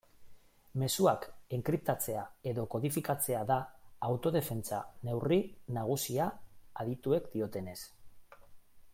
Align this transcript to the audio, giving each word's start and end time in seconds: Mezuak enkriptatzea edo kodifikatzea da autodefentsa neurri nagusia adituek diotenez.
Mezuak 0.83 1.25
enkriptatzea 1.57 2.23
edo 2.51 2.63
kodifikatzea 2.75 3.41
da 3.51 3.57
autodefentsa 4.07 4.79
neurri 5.09 5.37
nagusia 5.79 6.31
adituek 6.85 7.29
diotenez. 7.37 7.79